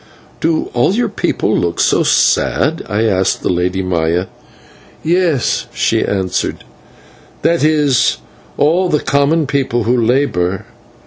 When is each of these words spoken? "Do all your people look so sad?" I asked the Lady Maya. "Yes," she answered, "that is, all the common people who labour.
"Do 0.39 0.71
all 0.73 0.93
your 0.95 1.09
people 1.09 1.55
look 1.55 1.79
so 1.79 2.01
sad?" 2.01 2.83
I 2.89 3.03
asked 3.03 3.43
the 3.43 3.49
Lady 3.53 3.83
Maya. 3.83 4.25
"Yes," 5.03 5.67
she 5.75 6.03
answered, 6.03 6.63
"that 7.43 7.63
is, 7.63 8.17
all 8.57 8.89
the 8.89 8.99
common 8.99 9.45
people 9.45 9.83
who 9.83 9.95
labour. 9.95 10.65